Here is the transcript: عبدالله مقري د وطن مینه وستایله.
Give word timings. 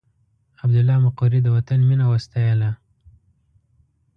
عبدالله 0.63 0.97
مقري 1.07 1.39
د 1.43 1.47
وطن 1.55 1.79
مینه 1.89 2.05
وستایله. 2.13 2.69